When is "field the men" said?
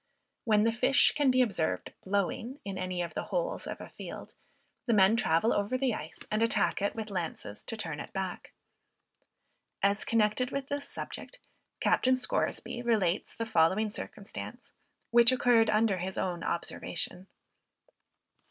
3.89-5.15